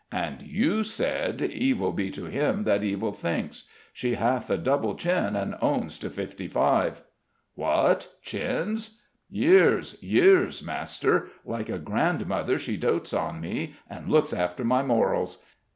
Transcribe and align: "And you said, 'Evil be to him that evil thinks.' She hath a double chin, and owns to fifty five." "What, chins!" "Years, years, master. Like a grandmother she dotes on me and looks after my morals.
"And 0.11 0.41
you 0.41 0.83
said, 0.83 1.43
'Evil 1.43 1.91
be 1.91 2.09
to 2.09 2.25
him 2.25 2.63
that 2.63 2.81
evil 2.81 3.11
thinks.' 3.11 3.65
She 3.93 4.15
hath 4.15 4.49
a 4.49 4.57
double 4.57 4.95
chin, 4.95 5.35
and 5.35 5.53
owns 5.61 5.99
to 5.99 6.09
fifty 6.09 6.47
five." 6.47 7.03
"What, 7.53 8.07
chins!" 8.23 8.97
"Years, 9.29 10.01
years, 10.01 10.63
master. 10.65 11.27
Like 11.45 11.69
a 11.69 11.77
grandmother 11.77 12.57
she 12.57 12.77
dotes 12.77 13.13
on 13.13 13.39
me 13.41 13.75
and 13.87 14.09
looks 14.09 14.33
after 14.33 14.63
my 14.63 14.81
morals. 14.81 15.43